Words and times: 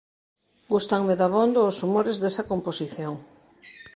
Gústanme 0.73 1.13
dabondo 1.21 1.59
os 1.69 1.77
humores 1.83 2.15
desa 2.23 2.47
composición. 2.51 3.13